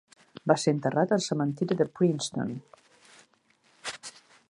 [0.51, 2.57] Va ser enterrat al cementiri de Princeton.